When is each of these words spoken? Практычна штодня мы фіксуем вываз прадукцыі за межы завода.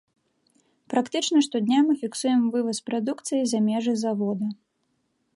Практычна 0.93 1.41
штодня 1.47 1.77
мы 1.89 1.93
фіксуем 2.03 2.41
вываз 2.55 2.79
прадукцыі 2.87 3.41
за 3.51 3.59
межы 3.67 3.93
завода. 4.05 4.47